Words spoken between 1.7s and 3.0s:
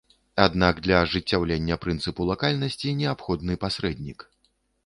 прынцыпу лакальнасці